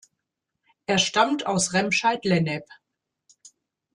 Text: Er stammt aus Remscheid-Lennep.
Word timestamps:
Er 0.87 0.97
stammt 0.97 1.45
aus 1.45 1.73
Remscheid-Lennep. 1.73 2.67